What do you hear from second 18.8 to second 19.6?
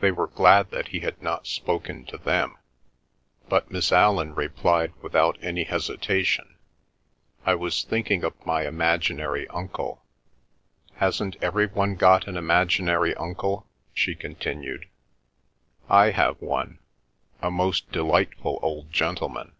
gentleman.